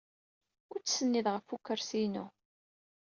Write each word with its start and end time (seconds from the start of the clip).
Ur 0.71 0.79
d-ttsennid 0.81 1.27
ɣef 1.33 1.47
ukersi-inu. 1.55 2.25